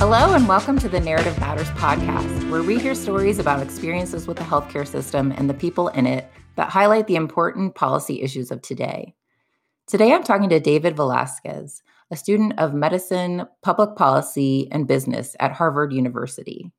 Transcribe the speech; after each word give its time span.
Hello, 0.00 0.32
and 0.32 0.48
welcome 0.48 0.78
to 0.78 0.88
the 0.88 0.98
Narrative 0.98 1.38
Matters 1.38 1.68
podcast, 1.72 2.50
where 2.50 2.62
we 2.62 2.78
hear 2.78 2.94
stories 2.94 3.38
about 3.38 3.62
experiences 3.62 4.26
with 4.26 4.38
the 4.38 4.44
healthcare 4.44 4.88
system 4.88 5.30
and 5.30 5.48
the 5.48 5.52
people 5.52 5.88
in 5.88 6.06
it 6.06 6.32
that 6.56 6.70
highlight 6.70 7.06
the 7.06 7.16
important 7.16 7.74
policy 7.74 8.22
issues 8.22 8.50
of 8.50 8.62
today. 8.62 9.14
Today, 9.86 10.14
I'm 10.14 10.22
talking 10.22 10.48
to 10.48 10.58
David 10.58 10.96
Velasquez, 10.96 11.82
a 12.10 12.16
student 12.16 12.58
of 12.58 12.72
medicine, 12.72 13.46
public 13.60 13.94
policy, 13.94 14.68
and 14.72 14.88
business 14.88 15.36
at 15.38 15.52
Harvard 15.52 15.92
University. 15.92 16.72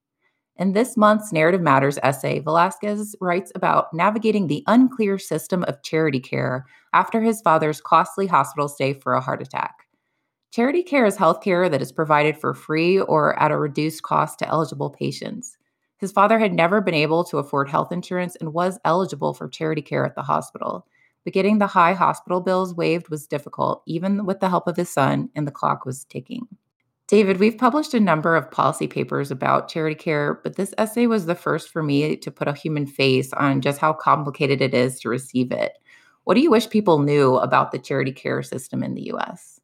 In 0.55 0.71
this 0.73 0.97
month's 0.97 1.31
Narrative 1.31 1.61
Matters 1.61 1.99
essay, 2.01 2.39
Velasquez 2.39 3.15
writes 3.21 3.51
about 3.53 3.93
navigating 3.93 4.47
the 4.47 4.63
unclear 4.65 5.19
system 5.19 5.63
of 5.65 5.83
charity 5.83 6.19
care 6.19 6.65
after 6.91 7.21
his 7.21 7.39
father's 7.41 7.81
costly 7.81 8.25
hospital 8.25 8.67
stay 8.67 8.93
for 8.93 9.13
a 9.13 9.21
heart 9.21 9.43
attack. 9.43 9.80
Charity 10.51 10.83
care 10.83 11.05
is 11.05 11.15
health 11.15 11.39
care 11.41 11.69
that 11.69 11.81
is 11.81 11.93
provided 11.93 12.37
for 12.37 12.53
free 12.53 12.99
or 12.99 13.39
at 13.39 13.51
a 13.51 13.57
reduced 13.57 14.03
cost 14.03 14.37
to 14.39 14.47
eligible 14.49 14.89
patients. 14.89 15.57
His 15.97 16.11
father 16.11 16.39
had 16.39 16.53
never 16.53 16.81
been 16.81 16.93
able 16.93 17.23
to 17.25 17.37
afford 17.37 17.69
health 17.69 17.89
insurance 17.89 18.35
and 18.35 18.53
was 18.53 18.77
eligible 18.83 19.33
for 19.33 19.47
charity 19.47 19.81
care 19.81 20.05
at 20.05 20.13
the 20.13 20.23
hospital. 20.23 20.85
But 21.23 21.31
getting 21.31 21.59
the 21.59 21.67
high 21.67 21.93
hospital 21.93 22.41
bills 22.41 22.75
waived 22.75 23.07
was 23.07 23.27
difficult, 23.27 23.81
even 23.87 24.25
with 24.25 24.41
the 24.41 24.49
help 24.49 24.67
of 24.67 24.75
his 24.75 24.89
son, 24.89 25.29
and 25.35 25.47
the 25.47 25.51
clock 25.51 25.85
was 25.85 26.03
ticking. 26.03 26.45
David, 27.07 27.37
we've 27.37 27.57
published 27.57 27.93
a 27.93 27.99
number 28.01 28.35
of 28.35 28.51
policy 28.51 28.87
papers 28.87 29.31
about 29.31 29.69
charity 29.69 29.95
care, 29.95 30.41
but 30.43 30.57
this 30.57 30.73
essay 30.77 31.07
was 31.07 31.27
the 31.27 31.35
first 31.35 31.69
for 31.69 31.81
me 31.81 32.17
to 32.17 32.29
put 32.29 32.49
a 32.49 32.53
human 32.53 32.85
face 32.85 33.31
on 33.31 33.61
just 33.61 33.79
how 33.79 33.93
complicated 33.93 34.61
it 34.61 34.73
is 34.73 34.99
to 34.99 35.07
receive 35.07 35.53
it. 35.53 35.77
What 36.25 36.33
do 36.33 36.41
you 36.41 36.51
wish 36.51 36.69
people 36.69 36.99
knew 36.99 37.37
about 37.37 37.71
the 37.71 37.79
charity 37.79 38.11
care 38.11 38.43
system 38.43 38.83
in 38.83 38.95
the 38.95 39.13
US? 39.13 39.60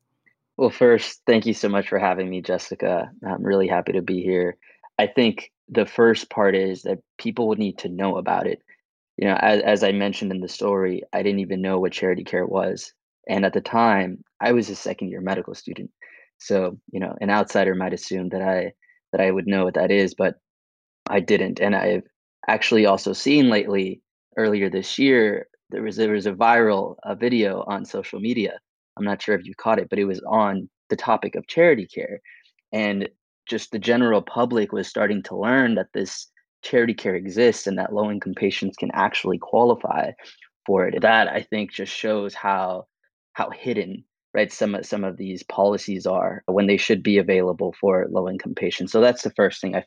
Well, 0.57 0.69
first, 0.69 1.21
thank 1.27 1.45
you 1.45 1.53
so 1.53 1.69
much 1.69 1.87
for 1.87 1.99
having 1.99 2.29
me, 2.29 2.41
Jessica. 2.41 3.11
I'm 3.25 3.43
really 3.43 3.67
happy 3.67 3.93
to 3.93 4.01
be 4.01 4.21
here. 4.23 4.57
I 4.97 5.07
think 5.07 5.51
the 5.69 5.85
first 5.85 6.29
part 6.29 6.55
is 6.55 6.81
that 6.83 6.99
people 7.17 7.47
would 7.49 7.59
need 7.59 7.77
to 7.79 7.89
know 7.89 8.17
about 8.17 8.47
it. 8.47 8.61
You 9.17 9.27
know, 9.27 9.35
as, 9.35 9.61
as 9.63 9.83
I 9.83 9.91
mentioned 9.91 10.31
in 10.31 10.41
the 10.41 10.47
story, 10.49 11.03
I 11.13 11.23
didn't 11.23 11.39
even 11.41 11.61
know 11.61 11.79
what 11.79 11.93
charity 11.93 12.23
care 12.23 12.45
was. 12.45 12.93
And 13.29 13.45
at 13.45 13.53
the 13.53 13.61
time, 13.61 14.23
I 14.41 14.53
was 14.53 14.69
a 14.69 14.75
second 14.75 15.09
year 15.09 15.21
medical 15.21 15.55
student. 15.55 15.91
So, 16.39 16.79
you 16.91 16.99
know, 16.99 17.15
an 17.21 17.29
outsider 17.29 17.75
might 17.75 17.93
assume 17.93 18.29
that 18.29 18.41
I 18.41 18.73
that 19.11 19.21
I 19.21 19.31
would 19.31 19.47
know 19.47 19.65
what 19.65 19.75
that 19.75 19.91
is, 19.91 20.15
but 20.15 20.35
I 21.07 21.19
didn't. 21.19 21.59
And 21.61 21.75
I've 21.75 22.03
actually 22.47 22.85
also 22.85 23.13
seen 23.13 23.49
lately 23.49 24.01
earlier 24.37 24.69
this 24.69 24.99
year 24.99 25.47
there 25.71 25.83
was 25.83 25.97
there 25.97 26.13
was 26.13 26.27
a 26.27 26.33
viral 26.33 26.95
a 27.03 27.15
video 27.15 27.63
on 27.67 27.85
social 27.85 28.19
media 28.19 28.59
I'm 28.97 29.05
not 29.05 29.21
sure 29.21 29.35
if 29.35 29.45
you 29.45 29.53
caught 29.55 29.79
it, 29.79 29.89
but 29.89 29.99
it 29.99 30.05
was 30.05 30.21
on 30.27 30.69
the 30.89 30.95
topic 30.95 31.35
of 31.35 31.47
charity 31.47 31.85
care. 31.85 32.19
And 32.71 33.09
just 33.47 33.71
the 33.71 33.79
general 33.79 34.21
public 34.21 34.71
was 34.71 34.87
starting 34.87 35.23
to 35.23 35.37
learn 35.37 35.75
that 35.75 35.93
this 35.93 36.27
charity 36.63 36.93
care 36.93 37.15
exists 37.15 37.67
and 37.67 37.77
that 37.77 37.93
low 37.93 38.11
income 38.11 38.33
patients 38.35 38.75
can 38.77 38.91
actually 38.93 39.37
qualify 39.37 40.11
for 40.65 40.87
it. 40.87 41.01
That 41.01 41.27
I 41.27 41.41
think 41.43 41.71
just 41.71 41.93
shows 41.93 42.33
how 42.33 42.87
how 43.33 43.49
hidden 43.51 44.03
right 44.33 44.51
some 44.51 44.75
of 44.75 44.85
some 44.85 45.03
of 45.03 45.17
these 45.17 45.43
policies 45.43 46.05
are 46.05 46.43
when 46.47 46.67
they 46.67 46.77
should 46.77 47.03
be 47.03 47.17
available 47.17 47.73
for 47.79 48.07
low 48.09 48.29
income 48.29 48.55
patients. 48.55 48.91
So 48.91 48.99
that's 49.01 49.23
the 49.23 49.31
first 49.31 49.61
thing 49.61 49.75
I, 49.75 49.83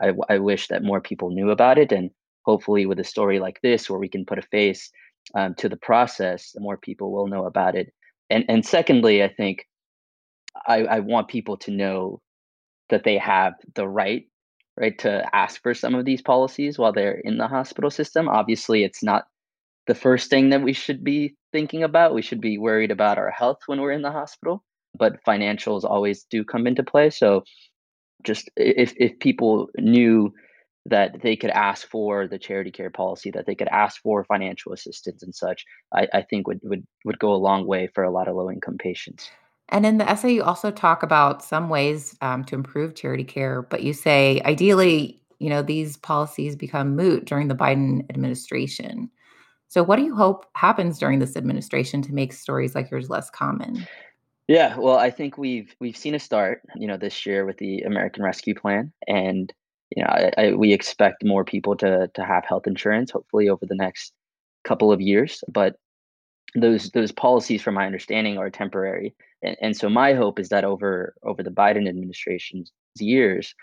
I 0.00 0.12
I 0.30 0.38
wish 0.38 0.68
that 0.68 0.82
more 0.82 1.00
people 1.00 1.30
knew 1.30 1.50
about 1.50 1.78
it 1.78 1.92
and 1.92 2.10
hopefully 2.44 2.86
with 2.86 2.98
a 2.98 3.04
story 3.04 3.38
like 3.38 3.60
this 3.62 3.90
where 3.90 3.98
we 4.00 4.08
can 4.08 4.24
put 4.24 4.38
a 4.38 4.42
face 4.42 4.90
um, 5.36 5.54
to 5.56 5.68
the 5.68 5.76
process, 5.76 6.54
more 6.58 6.76
people 6.76 7.12
will 7.12 7.28
know 7.28 7.46
about 7.46 7.76
it 7.76 7.92
and 8.32 8.44
and 8.48 8.64
secondly, 8.66 9.22
I 9.22 9.28
think 9.28 9.66
I, 10.66 10.84
I 10.84 11.00
want 11.00 11.28
people 11.28 11.56
to 11.58 11.70
know 11.70 12.20
that 12.90 13.04
they 13.04 13.18
have 13.18 13.54
the 13.74 13.88
right 13.88 14.24
right 14.78 14.98
to 14.98 15.24
ask 15.34 15.62
for 15.62 15.74
some 15.74 15.94
of 15.94 16.04
these 16.04 16.22
policies 16.22 16.78
while 16.78 16.92
they're 16.92 17.20
in 17.24 17.38
the 17.38 17.48
hospital 17.48 17.90
system. 17.90 18.28
Obviously, 18.28 18.84
it's 18.84 19.02
not 19.02 19.24
the 19.86 19.94
first 19.94 20.30
thing 20.30 20.50
that 20.50 20.62
we 20.62 20.72
should 20.72 21.04
be 21.04 21.34
thinking 21.52 21.82
about. 21.82 22.14
We 22.14 22.22
should 22.22 22.40
be 22.40 22.58
worried 22.58 22.90
about 22.90 23.18
our 23.18 23.30
health 23.30 23.58
when 23.66 23.80
we're 23.80 23.92
in 23.92 24.02
the 24.02 24.12
hospital, 24.12 24.64
but 24.98 25.22
financials 25.26 25.84
always 25.84 26.24
do 26.30 26.44
come 26.44 26.66
into 26.66 26.82
play. 26.82 27.10
So 27.10 27.44
just 28.24 28.50
if 28.56 28.94
if 28.96 29.18
people 29.18 29.68
knew 29.78 30.32
that 30.86 31.22
they 31.22 31.36
could 31.36 31.50
ask 31.50 31.86
for 31.88 32.26
the 32.26 32.38
charity 32.38 32.70
care 32.70 32.90
policy, 32.90 33.30
that 33.30 33.46
they 33.46 33.54
could 33.54 33.68
ask 33.68 34.00
for 34.02 34.24
financial 34.24 34.72
assistance 34.72 35.22
and 35.22 35.34
such, 35.34 35.64
I, 35.94 36.08
I 36.12 36.22
think 36.22 36.48
would, 36.48 36.60
would 36.64 36.84
would 37.04 37.18
go 37.18 37.32
a 37.32 37.36
long 37.36 37.66
way 37.66 37.88
for 37.94 38.02
a 38.02 38.10
lot 38.10 38.28
of 38.28 38.36
low 38.36 38.50
income 38.50 38.78
patients. 38.78 39.30
And 39.68 39.86
in 39.86 39.98
the 39.98 40.08
essay, 40.08 40.32
you 40.32 40.42
also 40.42 40.70
talk 40.70 41.02
about 41.02 41.42
some 41.42 41.68
ways 41.68 42.16
um, 42.20 42.44
to 42.44 42.54
improve 42.54 42.94
charity 42.94 43.24
care, 43.24 43.62
but 43.62 43.82
you 43.82 43.92
say 43.92 44.42
ideally, 44.44 45.20
you 45.38 45.48
know, 45.48 45.62
these 45.62 45.96
policies 45.96 46.56
become 46.56 46.94
moot 46.94 47.24
during 47.24 47.48
the 47.48 47.54
Biden 47.54 48.08
administration. 48.10 49.10
So, 49.68 49.82
what 49.82 49.96
do 49.96 50.02
you 50.02 50.14
hope 50.14 50.46
happens 50.54 50.98
during 50.98 51.20
this 51.20 51.36
administration 51.36 52.02
to 52.02 52.12
make 52.12 52.32
stories 52.32 52.74
like 52.74 52.90
yours 52.90 53.08
less 53.08 53.30
common? 53.30 53.86
Yeah, 54.48 54.76
well, 54.76 54.98
I 54.98 55.10
think 55.10 55.38
we've 55.38 55.74
we've 55.80 55.96
seen 55.96 56.14
a 56.14 56.18
start, 56.18 56.62
you 56.76 56.86
know, 56.86 56.98
this 56.98 57.24
year 57.24 57.46
with 57.46 57.56
the 57.56 57.80
American 57.80 58.22
Rescue 58.22 58.54
Plan, 58.54 58.92
and 59.06 59.50
you 59.96 60.02
know, 60.02 60.08
I, 60.08 60.30
I, 60.38 60.52
we 60.52 60.72
expect 60.72 61.24
more 61.24 61.44
people 61.44 61.76
to 61.76 62.08
to 62.14 62.24
have 62.24 62.44
health 62.44 62.66
insurance, 62.66 63.10
hopefully 63.10 63.48
over 63.48 63.66
the 63.66 63.74
next 63.74 64.12
couple 64.64 64.92
of 64.92 65.00
years. 65.00 65.42
But 65.48 65.76
those 66.54 66.90
those 66.90 67.12
policies, 67.12 67.62
from 67.62 67.74
my 67.74 67.86
understanding, 67.86 68.38
are 68.38 68.50
temporary, 68.50 69.14
and, 69.42 69.56
and 69.60 69.76
so 69.76 69.88
my 69.88 70.14
hope 70.14 70.38
is 70.38 70.48
that 70.48 70.64
over 70.64 71.14
over 71.24 71.42
the 71.42 71.50
Biden 71.50 71.88
administration's 71.88 72.72
years, 72.98 73.54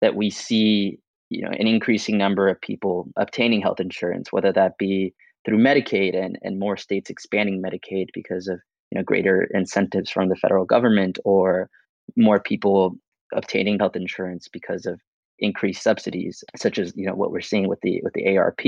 that 0.00 0.16
we 0.16 0.30
see 0.30 0.98
you 1.30 1.42
know 1.42 1.50
an 1.50 1.66
increasing 1.66 2.18
number 2.18 2.48
of 2.48 2.60
people 2.60 3.08
obtaining 3.16 3.60
health 3.60 3.80
insurance, 3.80 4.32
whether 4.32 4.52
that 4.52 4.78
be 4.78 5.14
through 5.44 5.58
Medicaid 5.58 6.16
and 6.16 6.38
and 6.42 6.58
more 6.58 6.76
states 6.76 7.10
expanding 7.10 7.62
Medicaid 7.62 8.06
because 8.12 8.48
of 8.48 8.58
you 8.90 8.98
know 8.98 9.04
greater 9.04 9.48
incentives 9.54 10.10
from 10.10 10.28
the 10.28 10.36
federal 10.36 10.64
government, 10.64 11.18
or 11.24 11.68
more 12.16 12.40
people 12.40 12.96
obtaining 13.32 13.78
health 13.78 13.96
insurance 13.96 14.48
because 14.48 14.86
of 14.86 15.00
increased 15.38 15.82
subsidies, 15.82 16.42
such 16.56 16.78
as 16.78 16.92
you 16.96 17.06
know 17.06 17.14
what 17.14 17.30
we're 17.30 17.40
seeing 17.40 17.68
with 17.68 17.80
the 17.82 18.00
with 18.02 18.14
the 18.14 18.36
ARP. 18.36 18.60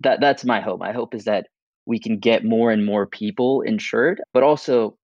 That 0.00 0.20
that's 0.20 0.44
my 0.44 0.60
hope. 0.60 0.80
My 0.80 0.92
hope 0.92 1.14
is 1.14 1.24
that 1.24 1.46
we 1.86 1.98
can 1.98 2.18
get 2.18 2.44
more 2.44 2.70
and 2.70 2.84
more 2.84 3.06
people 3.06 3.62
insured, 3.62 4.22
but 4.32 4.42
also, 4.42 4.96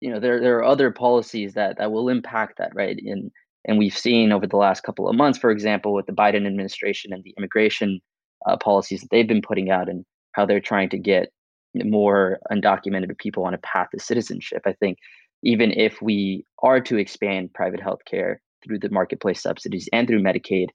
you 0.00 0.10
know, 0.10 0.20
there 0.20 0.40
there 0.40 0.58
are 0.58 0.64
other 0.64 0.90
policies 0.90 1.54
that 1.54 1.78
that 1.78 1.92
will 1.92 2.08
impact 2.08 2.58
that, 2.58 2.74
right? 2.74 2.98
And 3.04 3.30
and 3.64 3.78
we've 3.78 3.96
seen 3.96 4.32
over 4.32 4.46
the 4.46 4.56
last 4.56 4.82
couple 4.82 5.08
of 5.08 5.16
months, 5.16 5.38
for 5.38 5.50
example, 5.50 5.94
with 5.94 6.06
the 6.06 6.12
Biden 6.12 6.46
administration 6.46 7.12
and 7.12 7.22
the 7.22 7.34
immigration 7.38 8.00
uh, 8.46 8.56
policies 8.56 9.02
that 9.02 9.10
they've 9.10 9.28
been 9.28 9.42
putting 9.42 9.70
out, 9.70 9.88
and 9.88 10.04
how 10.32 10.46
they're 10.46 10.60
trying 10.60 10.90
to 10.90 10.98
get 10.98 11.32
more 11.74 12.38
undocumented 12.50 13.16
people 13.18 13.44
on 13.44 13.54
a 13.54 13.58
path 13.58 13.88
to 13.92 14.00
citizenship. 14.00 14.62
I 14.66 14.74
think 14.74 14.98
even 15.42 15.72
if 15.72 16.00
we 16.02 16.44
are 16.62 16.80
to 16.80 16.98
expand 16.98 17.52
private 17.54 17.80
health 17.80 18.00
care 18.04 18.40
through 18.64 18.78
the 18.78 18.90
marketplace 18.90 19.42
subsidies 19.42 19.88
and 19.92 20.06
through 20.06 20.22
Medicaid, 20.22 20.68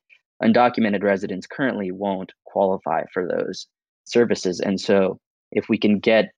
undocumented 0.44 1.04
residents 1.04 1.48
currently 1.48 1.92
won't 1.92 2.34
qualify 2.46 3.04
for 3.14 3.28
those 3.28 3.68
services. 4.06 4.60
And 4.60 4.80
so, 4.80 5.20
if 5.52 5.70
we 5.70 5.78
can 5.78 6.00
get 6.00 6.32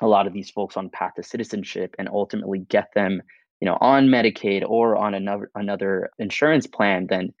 a 0.00 0.06
lot 0.06 0.26
of 0.26 0.32
these 0.32 0.50
folks 0.50 0.76
on 0.76 0.90
path 0.90 1.14
to 1.16 1.22
citizenship 1.22 1.94
and 1.98 2.08
ultimately 2.08 2.60
get 2.60 2.88
them, 2.94 3.22
you 3.60 3.66
know, 3.66 3.78
on 3.80 4.08
Medicaid 4.08 4.64
or 4.66 4.96
on 4.96 5.14
another 5.14 5.50
another 5.54 6.10
insurance 6.18 6.66
plan, 6.66 7.06
then 7.08 7.32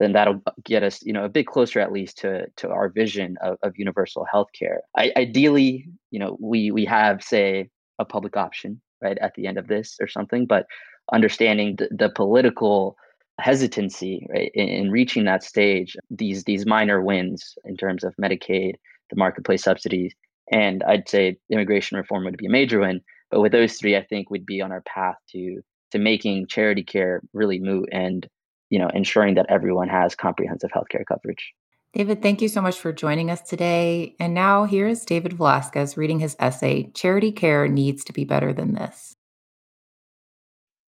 then 0.00 0.12
that'll 0.12 0.42
get 0.64 0.82
us, 0.82 1.02
you 1.02 1.12
know, 1.12 1.24
a 1.24 1.28
bit 1.28 1.46
closer 1.46 1.78
at 1.78 1.92
least 1.92 2.18
to 2.18 2.46
to 2.56 2.68
our 2.68 2.88
vision 2.88 3.36
of, 3.42 3.58
of 3.62 3.74
universal 3.76 4.26
health 4.30 4.48
care. 4.58 4.80
I, 4.96 5.12
ideally, 5.16 5.88
you 6.10 6.18
know, 6.18 6.36
we 6.40 6.70
we 6.70 6.84
have 6.86 7.22
say 7.22 7.68
a 7.98 8.04
public 8.04 8.36
option 8.36 8.80
right 9.02 9.18
at 9.18 9.34
the 9.34 9.46
end 9.46 9.58
of 9.58 9.68
this 9.68 9.96
or 10.00 10.08
something, 10.08 10.46
but 10.46 10.66
understanding 11.12 11.76
the, 11.76 11.88
the 11.90 12.10
political 12.10 12.96
hesitancy 13.40 14.26
right, 14.30 14.50
in, 14.54 14.68
in, 14.68 14.90
reaching 14.90 15.24
that 15.24 15.42
stage 15.42 15.96
these 16.10 16.44
these 16.44 16.66
minor 16.66 17.02
wins 17.02 17.54
in 17.64 17.76
terms 17.76 18.04
of 18.04 18.14
medicaid 18.20 18.74
the 19.08 19.16
marketplace 19.16 19.62
subsidies 19.62 20.14
and 20.52 20.82
i'd 20.84 21.08
say 21.08 21.36
immigration 21.50 21.96
reform 21.96 22.24
would 22.24 22.36
be 22.36 22.46
a 22.46 22.50
major 22.50 22.80
win 22.80 23.00
but 23.30 23.40
with 23.40 23.52
those 23.52 23.76
three 23.76 23.96
i 23.96 24.02
think 24.02 24.30
we'd 24.30 24.46
be 24.46 24.60
on 24.60 24.72
our 24.72 24.82
path 24.82 25.16
to 25.30 25.60
to 25.90 25.98
making 25.98 26.46
charity 26.46 26.82
care 26.82 27.22
really 27.32 27.58
moot 27.58 27.88
and 27.92 28.28
you 28.68 28.78
know 28.78 28.90
ensuring 28.94 29.34
that 29.34 29.46
everyone 29.48 29.88
has 29.88 30.14
comprehensive 30.14 30.70
healthcare 30.70 31.04
coverage 31.08 31.52
David, 31.92 32.22
thank 32.22 32.40
you 32.40 32.46
so 32.46 32.62
much 32.62 32.78
for 32.78 32.92
joining 32.92 33.32
us 33.32 33.40
today. 33.40 34.14
And 34.20 34.32
now 34.32 34.64
here 34.64 34.86
is 34.86 35.04
David 35.04 35.32
Velasquez 35.32 35.96
reading 35.96 36.20
his 36.20 36.36
essay, 36.38 36.88
Charity 36.94 37.32
Care 37.32 37.66
Needs 37.66 38.04
to 38.04 38.12
Be 38.12 38.24
Better 38.24 38.52
Than 38.52 38.74
This. 38.74 39.16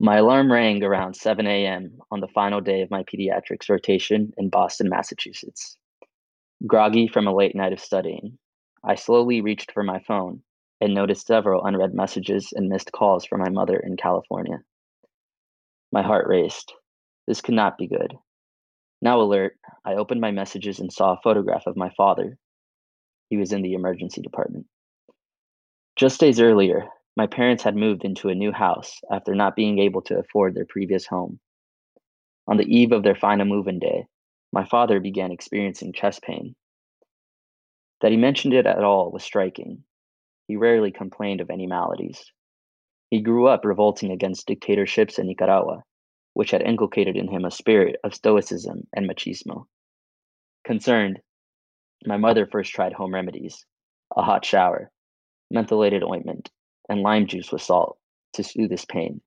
My 0.04 0.16
alarm 0.16 0.50
rang 0.50 0.82
around 0.82 1.14
7 1.14 1.46
a.m. 1.46 2.00
on 2.10 2.18
the 2.18 2.26
final 2.26 2.60
day 2.60 2.82
of 2.82 2.90
my 2.90 3.04
pediatrics 3.04 3.68
rotation 3.68 4.32
in 4.36 4.48
Boston, 4.48 4.88
Massachusetts. 4.88 5.76
Groggy 6.66 7.06
from 7.06 7.28
a 7.28 7.34
late 7.34 7.54
night 7.54 7.72
of 7.72 7.78
studying, 7.78 8.36
I 8.82 8.96
slowly 8.96 9.42
reached 9.42 9.70
for 9.70 9.84
my 9.84 10.00
phone 10.00 10.42
and 10.80 10.92
noticed 10.92 11.28
several 11.28 11.64
unread 11.64 11.94
messages 11.94 12.52
and 12.52 12.68
missed 12.68 12.90
calls 12.90 13.24
from 13.24 13.42
my 13.42 13.50
mother 13.50 13.78
in 13.78 13.96
California. 13.96 14.64
My 15.92 16.02
heart 16.02 16.26
raced. 16.26 16.74
This 17.28 17.40
could 17.40 17.54
not 17.54 17.78
be 17.78 17.86
good. 17.86 18.12
Now 19.02 19.20
alert, 19.20 19.56
I 19.84 19.94
opened 19.94 20.20
my 20.20 20.32
messages 20.32 20.80
and 20.80 20.92
saw 20.92 21.12
a 21.12 21.20
photograph 21.22 21.68
of 21.68 21.76
my 21.76 21.90
father. 21.96 22.38
He 23.30 23.36
was 23.36 23.52
in 23.52 23.62
the 23.62 23.74
emergency 23.74 24.20
department. 24.20 24.66
Just 25.94 26.18
days 26.18 26.40
earlier, 26.40 26.88
my 27.16 27.26
parents 27.26 27.62
had 27.62 27.76
moved 27.76 28.04
into 28.04 28.28
a 28.28 28.34
new 28.34 28.52
house 28.52 29.00
after 29.10 29.34
not 29.34 29.56
being 29.56 29.78
able 29.78 30.02
to 30.02 30.18
afford 30.18 30.54
their 30.54 30.66
previous 30.66 31.06
home. 31.06 31.40
On 32.48 32.56
the 32.56 32.64
eve 32.64 32.92
of 32.92 33.02
their 33.02 33.14
final 33.14 33.46
move 33.46 33.68
in 33.68 33.78
day, 33.78 34.06
my 34.52 34.64
father 34.64 35.00
began 35.00 35.30
experiencing 35.30 35.92
chest 35.92 36.22
pain. 36.22 36.54
That 38.00 38.10
he 38.10 38.16
mentioned 38.16 38.54
it 38.54 38.66
at 38.66 38.82
all 38.82 39.10
was 39.10 39.22
striking. 39.22 39.84
He 40.48 40.56
rarely 40.56 40.90
complained 40.90 41.40
of 41.40 41.50
any 41.50 41.66
maladies. 41.66 42.32
He 43.10 43.20
grew 43.20 43.46
up 43.46 43.64
revolting 43.64 44.10
against 44.10 44.46
dictatorships 44.46 45.18
in 45.18 45.26
Nicaragua 45.26 45.84
which 46.34 46.50
had 46.50 46.62
inculcated 46.62 47.16
in 47.16 47.28
him 47.28 47.44
a 47.44 47.50
spirit 47.50 47.96
of 48.04 48.14
stoicism 48.14 48.86
and 48.94 49.08
machismo. 49.08 49.66
Concerned, 50.64 51.20
my 52.06 52.16
mother 52.16 52.46
first 52.46 52.72
tried 52.72 52.92
home 52.92 53.14
remedies 53.14 53.64
a 54.14 54.22
hot 54.22 54.44
shower, 54.44 54.90
mentholated 55.52 56.02
ointment, 56.02 56.50
and 56.88 57.02
lime 57.02 57.26
juice 57.26 57.52
with 57.52 57.62
salt 57.62 57.98
to 58.34 58.44
soothe 58.44 58.70
his 58.70 58.84
pain. 58.84 59.20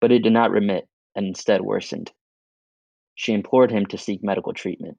But 0.00 0.12
it 0.12 0.22
did 0.22 0.32
not 0.32 0.50
remit 0.50 0.88
and 1.14 1.26
instead 1.26 1.60
worsened. 1.60 2.12
She 3.14 3.32
implored 3.32 3.70
him 3.70 3.86
to 3.86 3.98
seek 3.98 4.22
medical 4.22 4.52
treatment. 4.52 4.98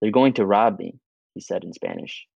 They're 0.00 0.10
going 0.10 0.34
to 0.34 0.46
rob 0.46 0.78
me, 0.78 0.98
he 1.34 1.40
said 1.40 1.64
in 1.64 1.72
Spanish. 1.72 2.26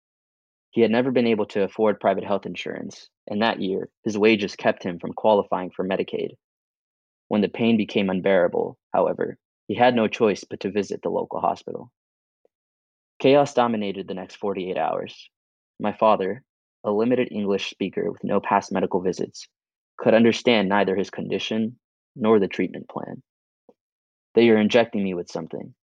He 0.71 0.81
had 0.81 0.91
never 0.91 1.11
been 1.11 1.27
able 1.27 1.47
to 1.47 1.63
afford 1.63 2.01
private 2.01 2.25
health 2.25 2.47
insurance, 2.47 3.09
and 3.27 3.43
that 3.43 3.61
year, 3.61 3.91
his 4.05 4.19
wages 4.19 4.57
kept 4.57 4.83
him 4.83 4.99
from 4.99 5.13
qualifying 5.13 5.71
for 5.71 5.87
Medicaid. 5.87 6.31
When 7.29 7.41
the 7.41 7.49
pain 7.49 7.77
became 7.77 8.11
unbearable, 8.11 8.79
however, 8.93 9.39
he 9.67 9.75
had 9.75 9.95
no 9.95 10.09
choice 10.09 10.45
but 10.45 10.61
to 10.61 10.71
visit 10.71 11.03
the 11.03 11.11
local 11.11 11.41
hospital. 11.41 11.93
Chaos 13.19 13.53
dominated 13.53 14.09
the 14.09 14.15
next 14.15 14.37
48 14.37 14.79
hours. 14.79 15.29
My 15.79 15.93
father, 15.93 16.43
a 16.89 16.93
limited 16.93 17.29
English 17.31 17.71
speaker 17.71 18.11
with 18.11 18.25
no 18.25 18.41
past 18.41 18.73
medical 18.73 19.01
visits, 19.01 19.47
could 19.97 20.15
understand 20.15 20.69
neither 20.69 20.97
his 20.97 21.11
condition 21.11 21.79
nor 22.17 22.39
the 22.39 22.49
treatment 22.49 22.89
plan. 22.89 23.23
They 24.35 24.49
are 24.51 24.59
injecting 24.59 25.05
me 25.05 25.15
with 25.15 25.31
something, 25.31 25.75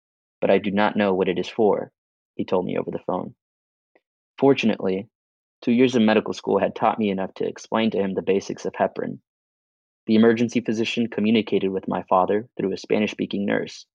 but 0.41 0.51
I 0.51 0.59
do 0.59 0.71
not 0.71 0.97
know 0.97 1.15
what 1.15 1.29
it 1.29 1.39
is 1.39 1.49
for, 1.49 1.93
he 2.35 2.45
told 2.45 2.65
me 2.65 2.79
over 2.79 2.91
the 2.91 2.99
phone. 3.07 3.35
Fortunately, 4.39 5.09
two 5.63 5.73
years 5.73 5.95
of 5.95 6.03
medical 6.03 6.35
school 6.35 6.59
had 6.59 6.75
taught 6.75 6.99
me 6.99 7.11
enough 7.11 7.35
to 7.35 7.47
explain 7.47 7.91
to 7.91 7.99
him 7.99 8.15
the 8.15 8.23
basics 8.23 8.65
of 8.65 8.73
heparin 8.73 9.21
the 10.07 10.17
emergency 10.17 10.61
physician 10.61 11.09
communicated 11.09 11.69
with 11.69 11.89
my 11.89 12.03
father 12.05 12.49
through 12.57 12.73
a 12.73 12.77
Spanish 12.77 13.13
speaking 13.13 13.47
nurse 13.47 13.87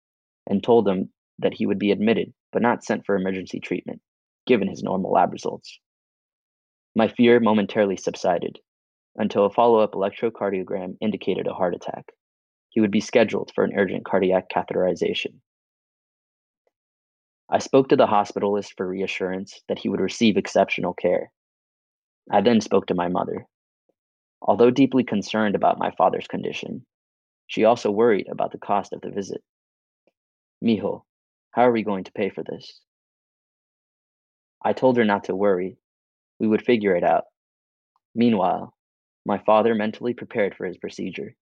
and 0.47 0.63
told 0.63 0.87
him 0.87 1.11
that 1.37 1.53
he 1.53 1.65
would 1.65 1.79
be 1.79 1.91
admitted 1.91 2.33
but 2.51 2.61
not 2.61 2.83
sent 2.83 3.05
for 3.05 3.15
emergency 3.15 3.59
treatment, 3.59 4.01
given 4.47 4.67
his 4.67 4.81
normal 4.81 5.11
lab 5.11 5.31
results. 5.31 5.79
My 6.95 7.07
fear 7.07 7.39
momentarily 7.39 7.97
subsided 7.97 8.59
until 9.15 9.45
a 9.45 9.49
follow 9.49 9.79
up 9.79 9.93
electrocardiogram 9.93 10.97
indicated 11.01 11.47
a 11.47 11.53
heart 11.53 11.75
attack. 11.75 12.05
He 12.69 12.81
would 12.81 12.91
be 12.91 12.99
scheduled 12.99 13.51
for 13.53 13.63
an 13.63 13.73
urgent 13.75 14.05
cardiac 14.05 14.45
catheterization. 14.49 15.39
I 17.49 17.59
spoke 17.59 17.89
to 17.89 17.95
the 17.95 18.07
hospitalist 18.07 18.73
for 18.77 18.87
reassurance 18.87 19.61
that 19.67 19.79
he 19.79 19.89
would 19.89 19.99
receive 19.99 20.37
exceptional 20.37 20.93
care. 20.93 21.31
I 22.31 22.41
then 22.41 22.61
spoke 22.61 22.85
to 22.87 22.95
my 22.95 23.07
mother, 23.07 23.47
Although 24.41 24.71
deeply 24.71 25.03
concerned 25.03 25.55
about 25.55 25.79
my 25.79 25.91
father's 25.91 26.27
condition, 26.27 26.85
she 27.47 27.65
also 27.65 27.91
worried 27.91 28.27
about 28.29 28.51
the 28.51 28.57
cost 28.57 28.93
of 28.93 29.01
the 29.01 29.09
visit. 29.09 29.43
Mijo, 30.63 31.03
how 31.51 31.63
are 31.63 31.71
we 31.71 31.83
going 31.83 32.05
to 32.05 32.11
pay 32.13 32.29
for 32.29 32.43
this? 32.43 32.81
I 34.63 34.73
told 34.73 34.97
her 34.97 35.05
not 35.05 35.25
to 35.25 35.35
worry. 35.35 35.77
We 36.39 36.47
would 36.47 36.65
figure 36.65 36.95
it 36.95 37.03
out. 37.03 37.25
Meanwhile, 38.15 38.73
my 39.25 39.37
father 39.37 39.75
mentally 39.75 40.13
prepared 40.13 40.55
for 40.55 40.65
his 40.65 40.77
procedure. 40.77 41.35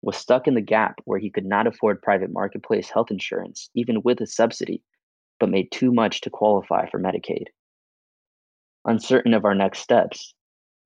was 0.01 0.17
stuck 0.17 0.47
in 0.47 0.53
the 0.53 0.61
gap 0.61 0.99
where 1.05 1.19
he 1.19 1.31
could 1.31 1.45
not 1.45 1.67
afford 1.67 2.01
private 2.01 2.31
marketplace 2.31 2.89
health 2.89 3.11
insurance, 3.11 3.69
even 3.73 4.01
with 4.03 4.21
a 4.21 4.27
subsidy, 4.27 4.83
but 5.39 5.49
made 5.49 5.71
too 5.71 5.91
much 5.91 6.21
to 6.21 6.29
qualify 6.29 6.87
for 6.89 6.99
Medicaid. 6.99 7.45
Uncertain 8.85 9.33
of 9.33 9.45
our 9.45 9.55
next 9.55 9.79
steps, 9.79 10.35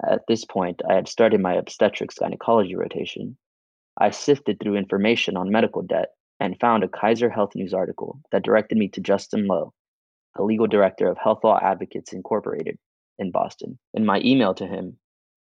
at 0.10 0.22
this 0.28 0.46
point 0.46 0.82
I 0.90 0.94
had 0.94 1.10
started 1.10 1.42
my 1.42 1.56
obstetrics 1.56 2.18
gynecology 2.18 2.76
rotation. 2.76 3.38
I 3.98 4.12
sifted 4.12 4.60
through 4.60 4.78
information 4.78 5.36
on 5.36 5.52
medical 5.52 5.82
debt 5.82 6.10
and 6.40 6.60
found 6.60 6.86
a 6.86 6.88
Kaiser 6.88 7.30
Health 7.30 7.56
News 7.56 7.74
article 7.74 8.22
that 8.32 8.44
directed 8.44 8.78
me 8.78 8.88
to 8.90 9.02
Justin 9.02 9.48
Lowe, 9.48 9.74
a 10.38 10.44
legal 10.44 10.68
director 10.68 11.10
of 11.10 11.18
Health 11.18 11.44
Law 11.44 11.60
Advocates 11.62 12.14
Incorporated 12.14 12.78
in 13.18 13.32
Boston. 13.32 13.78
In 13.94 14.06
my 14.06 14.22
email 14.24 14.54
to 14.54 14.66
him, 14.66 14.98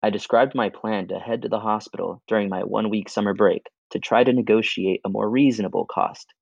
I 0.02 0.10
described 0.10 0.54
my 0.54 0.68
plan 0.68 1.08
to 1.08 1.18
head 1.18 1.42
to 1.42 1.48
the 1.48 1.60
hospital 1.60 2.22
during 2.26 2.48
my 2.48 2.64
one 2.64 2.90
week 2.90 3.08
summer 3.08 3.34
break 3.34 3.68
to 3.90 3.98
try 3.98 4.24
to 4.24 4.32
negotiate 4.32 5.00
a 5.04 5.08
more 5.08 5.30
reasonable 5.30 5.86
cost 5.86 6.34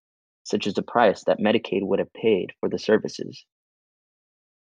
such 0.45 0.67
as 0.67 0.75
the 0.75 0.83
price 0.83 1.23
that 1.25 1.39
Medicaid 1.39 1.83
would 1.83 1.99
have 1.99 2.13
paid 2.13 2.53
for 2.59 2.69
the 2.69 2.79
services. 2.79 3.45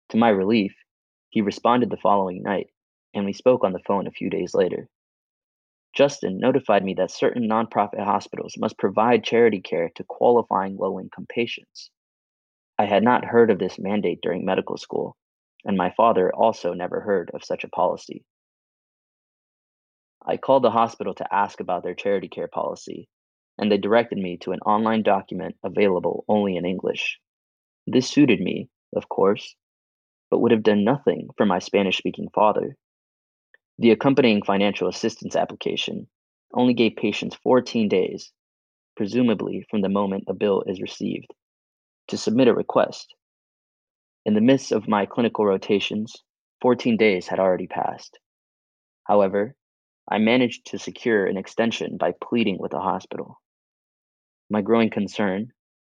To 0.10 0.18
my 0.18 0.30
relief, 0.30 0.76
he 1.30 1.42
responded 1.42 1.90
the 1.90 1.98
following 1.98 2.42
night, 2.42 2.72
and 3.14 3.26
we 3.26 3.34
spoke 3.34 3.64
on 3.64 3.74
the 3.74 3.84
phone 3.88 4.08
a 4.08 4.12
few 4.12 4.30
days 4.30 4.54
later. 4.54 4.90
Justin 5.94 6.40
notified 6.40 6.84
me 6.84 6.94
that 6.96 7.12
certain 7.12 7.48
nonprofit 7.48 8.04
hospitals 8.04 8.56
must 8.58 8.78
provide 8.78 9.24
charity 9.24 9.62
care 9.62 9.90
to 9.96 10.04
qualifying 10.04 10.78
low 10.78 11.00
income 11.00 11.26
patients. 11.30 11.90
I 12.78 12.86
had 12.86 13.04
not 13.04 13.26
heard 13.26 13.50
of 13.50 13.60
this 13.60 13.80
mandate 13.80 14.20
during 14.22 14.46
medical 14.46 14.78
school, 14.78 15.16
and 15.64 15.78
my 15.78 15.92
father 15.92 16.34
also 16.34 16.74
never 16.74 17.02
heard 17.02 17.32
of 17.34 17.44
such 17.46 17.64
a 17.64 17.70
policy. 17.70 18.26
I 20.30 20.36
called 20.36 20.64
the 20.64 20.72
hospital 20.72 21.14
to 21.14 21.34
ask 21.34 21.62
about 21.62 21.84
their 21.84 21.96
charity 21.96 22.28
care 22.28 22.50
policy, 22.50 23.08
and 23.58 23.72
they 23.72 23.78
directed 23.78 24.18
me 24.18 24.38
to 24.42 24.52
an 24.52 24.60
online 24.60 25.02
document 25.02 25.56
available 25.64 26.26
only 26.28 26.58
in 26.58 26.66
English. 26.66 27.18
This 27.86 28.10
suited 28.10 28.42
me, 28.42 28.70
of 28.94 29.08
course, 29.08 29.56
but 30.30 30.40
would 30.40 30.52
have 30.52 30.64
done 30.64 30.84
nothing 30.84 31.30
for 31.38 31.46
my 31.46 31.60
Spanish 31.60 31.98
speaking 31.98 32.28
father. 32.36 32.76
The 33.78 33.92
accompanying 33.92 34.44
financial 34.44 34.90
assistance 34.90 35.36
application 35.36 36.10
only 36.54 36.74
gave 36.74 36.98
patients 36.98 37.38
14 37.44 37.88
days, 37.88 38.34
presumably 38.98 39.66
from 39.70 39.82
the 39.82 39.88
moment 39.88 40.26
a 40.28 40.34
bill 40.34 40.62
is 40.68 40.82
received, 40.82 41.34
to 42.10 42.18
submit 42.18 42.50
a 42.50 42.54
request. 42.54 43.16
In 44.26 44.34
the 44.34 44.42
midst 44.42 44.74
of 44.74 44.90
my 44.90 45.06
clinical 45.06 45.46
rotations, 45.46 46.22
14 46.62 46.98
days 46.98 47.28
had 47.28 47.40
already 47.40 47.68
passed. 47.68 48.20
However, 49.06 49.56
I 50.10 50.20
managed 50.20 50.68
to 50.68 50.80
secure 50.80 51.26
an 51.26 51.38
extension 51.38 51.98
by 51.98 52.14
pleading 52.22 52.58
with 52.60 52.72
the 52.72 52.80
hospital. 52.80 53.42
My 54.50 54.62
growing 54.62 54.90
concern, 54.90 55.52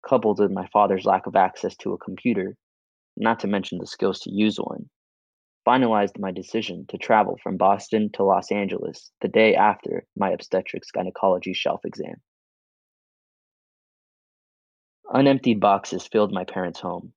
coupled 0.06 0.40
with 0.40 0.52
my 0.52 0.68
father's 0.74 1.06
lack 1.06 1.28
of 1.28 1.36
access 1.38 1.78
to 1.78 1.94
a 1.94 1.98
computer, 1.98 2.58
not 3.16 3.40
to 3.40 3.48
mention 3.48 3.78
the 3.78 3.88
skills 3.88 4.20
to 4.22 4.32
use 4.32 4.58
one, 4.58 4.90
finalized 5.66 6.20
my 6.20 6.32
decision 6.32 6.86
to 6.90 6.98
travel 6.98 7.38
from 7.42 7.56
Boston 7.56 8.10
to 8.14 8.24
Los 8.24 8.52
Angeles 8.52 9.12
the 9.22 9.30
day 9.30 9.56
after 9.56 10.06
my 10.18 10.32
obstetrics 10.32 10.92
gynecology 10.92 11.54
shelf 11.54 11.86
exam. 11.86 12.16
Unemptied 15.14 15.60
boxes 15.60 16.08
filled 16.08 16.34
my 16.34 16.44
parents' 16.44 16.80
home, 16.80 17.14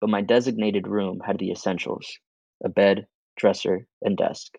but 0.00 0.10
my 0.10 0.20
designated 0.20 0.86
room 0.86 1.20
had 1.20 1.38
the 1.38 1.50
essentials 1.50 2.06
a 2.62 2.68
bed, 2.68 3.06
dresser, 3.36 3.86
and 4.02 4.16
desk. 4.16 4.58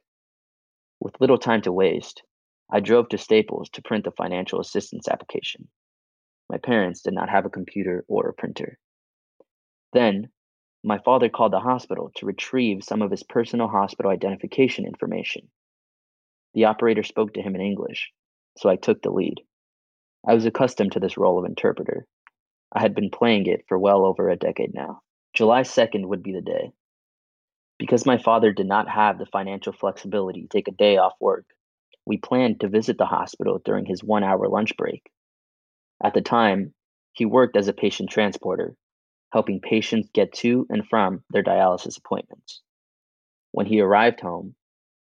With 1.02 1.20
little 1.20 1.40
time 1.40 1.64
to 1.64 1.74
waste, 1.74 2.22
I 2.70 2.80
drove 2.80 3.10
to 3.10 3.18
Staples 3.18 3.72
to 3.72 3.82
print 3.82 4.06
the 4.06 4.12
financial 4.12 4.60
assistance 4.60 5.08
application. 5.08 5.68
My 6.48 6.60
parents 6.60 7.02
did 7.02 7.16
not 7.16 7.28
have 7.28 7.44
a 7.44 7.50
computer 7.50 8.06
or 8.08 8.30
a 8.30 8.34
printer. 8.36 8.78
Then 9.94 10.30
my 10.84 11.00
father 11.00 11.28
called 11.28 11.54
the 11.54 11.60
hospital 11.60 12.12
to 12.18 12.28
retrieve 12.28 12.84
some 12.84 13.02
of 13.02 13.10
his 13.10 13.24
personal 13.24 13.68
hospital 13.68 14.12
identification 14.12 14.86
information. 14.86 15.50
The 16.54 16.66
operator 16.66 17.02
spoke 17.02 17.34
to 17.34 17.42
him 17.42 17.56
in 17.56 17.62
English, 17.62 18.12
so 18.60 18.70
I 18.70 18.76
took 18.76 19.02
the 19.02 19.10
lead. 19.10 19.42
I 20.28 20.36
was 20.36 20.46
accustomed 20.46 20.92
to 20.92 21.00
this 21.00 21.18
role 21.18 21.40
of 21.40 21.46
interpreter. 21.46 22.06
I 22.72 22.80
had 22.80 22.94
been 22.94 23.10
playing 23.10 23.48
it 23.48 23.66
for 23.68 23.80
well 23.80 24.06
over 24.06 24.30
a 24.30 24.36
decade 24.36 24.76
now. 24.76 25.02
July 25.34 25.62
2nd 25.64 26.06
would 26.06 26.22
be 26.22 26.34
the 26.34 26.42
day. 26.42 26.74
Because 27.82 28.06
my 28.06 28.20
father 28.20 28.54
did 28.54 28.68
not 28.68 28.88
have 28.88 29.18
the 29.18 29.26
financial 29.26 29.74
flexibility 29.74 30.44
to 30.44 30.48
take 30.48 30.68
a 30.68 30.72
day 30.72 30.98
off 30.98 31.14
work, 31.20 31.48
we 32.06 32.20
planned 32.20 32.60
to 32.60 32.68
visit 32.68 33.00
the 33.00 33.08
hospital 33.08 33.60
during 33.66 33.88
his 33.88 34.04
one 34.04 34.24
hour 34.24 34.48
lunch 34.48 34.78
break. 34.78 35.10
At 36.04 36.14
the 36.14 36.22
time, 36.22 36.76
he 37.14 37.26
worked 37.26 37.58
as 37.58 37.68
a 37.68 37.74
patient 37.74 38.12
transporter 38.12 38.76
helping 39.32 39.62
patients 39.62 40.12
get 40.14 40.32
to 40.34 40.68
and 40.70 40.88
from 40.88 41.24
their 41.32 41.42
dialysis 41.42 41.98
appointments. 41.98 42.62
When 43.52 43.66
he 43.66 43.82
arrived 43.82 44.20
home, 44.20 44.54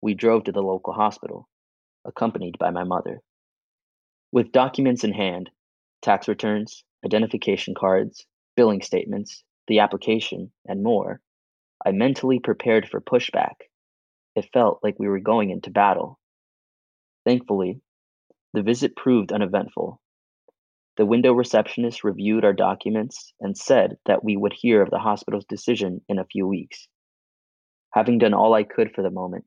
we 0.02 0.14
drove 0.14 0.46
to 0.46 0.54
the 0.54 0.64
local 0.64 0.94
hospital, 0.94 1.50
accompanied 2.06 2.58
by 2.60 2.70
my 2.70 2.86
mother. 2.86 3.20
With 4.32 4.54
documents 4.54 5.04
in 5.04 5.12
hand, 5.12 5.50
tax 6.02 6.30
returns, 6.30 6.86
identification 7.04 7.76
cards, 7.78 8.26
billing 8.56 8.84
statements, 8.84 9.44
the 9.68 9.80
application, 9.80 10.54
and 10.66 10.82
more, 10.82 11.20
I 11.86 11.92
mentally 11.92 12.40
prepared 12.40 12.88
for 12.88 13.02
pushback. 13.02 13.56
It 14.36 14.50
felt 14.54 14.80
like 14.84 15.00
we 15.00 15.08
were 15.08 15.20
going 15.20 15.50
into 15.50 15.72
battle. 15.72 16.20
Thankfully, 17.26 17.82
the 18.54 18.64
visit 18.64 18.96
proved 18.96 19.32
uneventful 19.32 20.02
the 21.00 21.06
window 21.06 21.32
receptionist 21.32 22.04
reviewed 22.04 22.44
our 22.44 22.52
documents 22.52 23.34
and 23.40 23.58
said 23.58 23.98
that 24.06 24.22
we 24.22 24.36
would 24.36 24.52
hear 24.52 24.82
of 24.82 24.90
the 24.90 25.00
hospital's 25.00 25.46
decision 25.46 26.02
in 26.10 26.20
a 26.20 26.26
few 26.26 26.46
weeks. 26.46 26.90
Having 27.94 28.18
done 28.18 28.34
all 28.34 28.54
I 28.54 28.64
could 28.64 28.94
for 28.94 29.02
the 29.02 29.10
moment, 29.10 29.46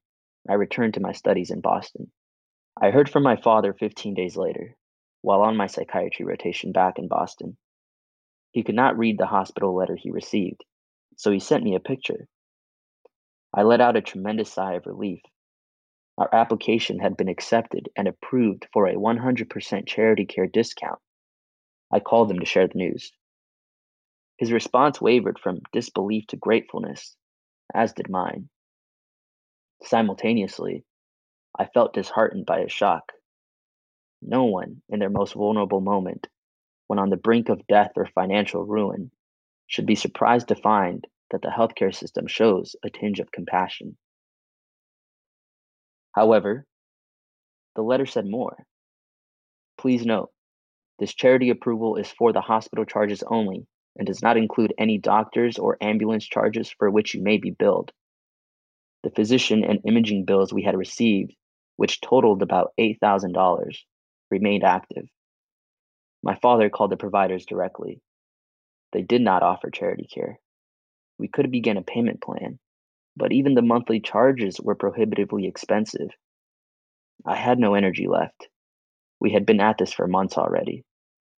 I 0.48 0.54
returned 0.54 0.94
to 0.94 1.00
my 1.00 1.12
studies 1.12 1.50
in 1.50 1.60
Boston. 1.60 2.10
I 2.80 2.90
heard 2.90 3.10
from 3.10 3.22
my 3.22 3.36
father 3.36 3.74
15 3.74 4.14
days 4.14 4.34
later, 4.34 4.78
while 5.20 5.42
on 5.42 5.58
my 5.58 5.66
psychiatry 5.66 6.24
rotation 6.24 6.72
back 6.72 6.98
in 6.98 7.06
Boston. 7.06 7.58
He 8.52 8.62
could 8.62 8.74
not 8.74 8.96
read 8.96 9.18
the 9.18 9.26
hospital 9.26 9.74
letter 9.76 9.94
he 9.94 10.10
received, 10.10 10.64
so 11.22 11.30
he 11.30 11.38
sent 11.38 11.62
me 11.62 11.76
a 11.76 11.80
picture. 11.80 12.26
I 13.54 13.62
let 13.62 13.80
out 13.80 13.94
a 13.94 14.00
tremendous 14.00 14.52
sigh 14.52 14.74
of 14.74 14.86
relief. 14.86 15.20
Our 16.18 16.28
application 16.34 16.98
had 16.98 17.16
been 17.16 17.28
accepted 17.28 17.88
and 17.96 18.08
approved 18.08 18.66
for 18.72 18.88
a 18.88 18.96
100% 18.96 19.86
charity 19.86 20.26
care 20.26 20.48
discount 20.48 20.98
I 21.92 22.00
called 22.00 22.28
him 22.28 22.40
to 22.40 22.44
share 22.44 22.66
the 22.66 22.78
news. 22.78 23.12
His 24.38 24.50
response 24.50 25.00
wavered 25.00 25.38
from 25.38 25.60
disbelief 25.72 26.26
to 26.28 26.36
gratefulness, 26.36 27.16
as 27.72 27.92
did 27.92 28.10
mine. 28.10 28.48
Simultaneously, 29.84 30.84
I 31.56 31.66
felt 31.66 31.94
disheartened 31.94 32.46
by 32.46 32.62
his 32.62 32.72
shock. 32.72 33.12
No 34.22 34.46
one, 34.46 34.82
in 34.88 34.98
their 34.98 35.10
most 35.10 35.34
vulnerable 35.34 35.80
moment, 35.80 36.26
when 36.88 36.98
on 36.98 37.10
the 37.10 37.16
brink 37.16 37.48
of 37.48 37.64
death 37.68 37.92
or 37.94 38.06
financial 38.06 38.64
ruin, 38.64 39.12
should 39.68 39.86
be 39.86 39.94
surprised 39.94 40.48
to 40.48 40.56
find 40.56 41.06
that 41.32 41.42
the 41.42 41.48
healthcare 41.48 41.94
system 41.94 42.26
shows 42.26 42.76
a 42.84 42.90
tinge 42.90 43.18
of 43.18 43.32
compassion. 43.32 43.96
However, 46.12 46.66
the 47.74 47.82
letter 47.82 48.06
said 48.06 48.26
more. 48.26 48.64
Please 49.78 50.04
note, 50.04 50.30
this 50.98 51.14
charity 51.14 51.50
approval 51.50 51.96
is 51.96 52.12
for 52.12 52.32
the 52.32 52.40
hospital 52.40 52.84
charges 52.84 53.24
only 53.26 53.66
and 53.96 54.06
does 54.06 54.22
not 54.22 54.36
include 54.36 54.74
any 54.78 54.98
doctors 54.98 55.58
or 55.58 55.78
ambulance 55.80 56.24
charges 56.24 56.70
for 56.70 56.90
which 56.90 57.14
you 57.14 57.22
may 57.22 57.38
be 57.38 57.50
billed. 57.50 57.90
The 59.02 59.10
physician 59.10 59.64
and 59.64 59.80
imaging 59.84 60.26
bills 60.26 60.52
we 60.52 60.62
had 60.62 60.76
received, 60.76 61.34
which 61.76 62.00
totaled 62.00 62.42
about 62.42 62.72
$8,000, 62.78 63.76
remained 64.30 64.64
active. 64.64 65.06
My 66.22 66.36
father 66.36 66.70
called 66.70 66.92
the 66.92 66.96
providers 66.96 67.44
directly. 67.46 68.00
They 68.92 69.02
did 69.02 69.22
not 69.22 69.42
offer 69.42 69.70
charity 69.70 70.06
care. 70.06 70.38
We 71.22 71.28
could 71.28 71.52
begin 71.52 71.76
a 71.76 71.82
payment 71.82 72.20
plan, 72.20 72.58
but 73.16 73.30
even 73.32 73.54
the 73.54 73.62
monthly 73.62 74.00
charges 74.00 74.60
were 74.60 74.74
prohibitively 74.74 75.46
expensive. 75.46 76.10
I 77.24 77.36
had 77.36 77.60
no 77.60 77.74
energy 77.74 78.08
left. 78.08 78.48
We 79.20 79.30
had 79.30 79.46
been 79.46 79.60
at 79.60 79.78
this 79.78 79.92
for 79.92 80.08
months 80.08 80.36
already, 80.36 80.82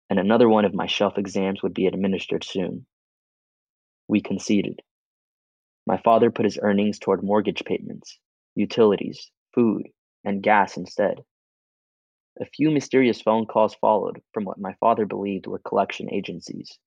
and 0.09 0.21
another 0.21 0.49
one 0.49 0.65
of 0.65 0.73
my 0.73 0.87
shelf 0.87 1.19
exams 1.19 1.65
would 1.65 1.75
be 1.75 1.89
administered 1.89 2.45
soon. 2.45 2.87
We 4.07 4.21
conceded. 4.21 4.83
My 5.85 5.97
father 5.97 6.31
put 6.31 6.45
his 6.45 6.61
earnings 6.63 7.01
toward 7.01 7.25
mortgage 7.25 7.65
payments, 7.65 8.21
utilities, 8.55 9.33
food, 9.53 9.89
and 10.25 10.45
gas 10.45 10.77
instead. 10.77 11.25
A 12.41 12.45
few 12.45 12.71
mysterious 12.71 13.21
phone 13.21 13.47
calls 13.47 13.75
followed 13.75 14.23
from 14.33 14.45
what 14.45 14.61
my 14.61 14.75
father 14.75 15.07
believed 15.07 15.49
were 15.49 15.59
collection 15.59 16.09
agencies, 16.09 16.79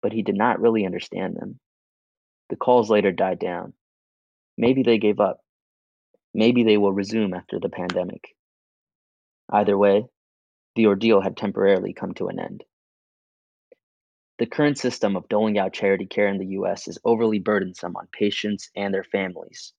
but 0.00 0.14
he 0.14 0.22
did 0.22 0.38
not 0.38 0.62
really 0.62 0.86
understand 0.86 1.36
them. 1.36 1.60
The 2.52 2.56
calls 2.56 2.90
later 2.90 3.12
died 3.12 3.38
down. 3.38 3.72
Maybe 4.58 4.82
they 4.82 4.98
gave 4.98 5.20
up. 5.20 5.40
Maybe 6.34 6.64
they 6.64 6.76
will 6.76 6.92
resume 6.92 7.32
after 7.32 7.58
the 7.58 7.70
pandemic. 7.70 8.36
Either 9.50 9.78
way, 9.78 10.04
the 10.74 10.84
ordeal 10.88 11.22
had 11.22 11.34
temporarily 11.34 11.94
come 11.94 12.12
to 12.12 12.28
an 12.28 12.38
end. 12.38 12.64
The 14.36 14.44
current 14.44 14.76
system 14.76 15.16
of 15.16 15.30
doling 15.30 15.58
out 15.58 15.72
charity 15.72 16.04
care 16.04 16.28
in 16.28 16.36
the 16.36 16.58
US 16.58 16.88
is 16.88 16.98
overly 17.06 17.38
burdensome 17.38 17.96
on 17.96 18.06
patients 18.12 18.68
and 18.76 18.92
their 18.92 19.02
families, 19.02 19.72